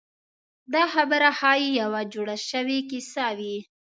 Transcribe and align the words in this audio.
دا 0.73 0.83
خبره 0.93 1.29
ښایي 1.39 1.67
یوه 1.81 2.01
جوړه 2.13 2.35
شوې 2.49 2.79
کیسه 2.89 3.25
وي. 3.37 3.55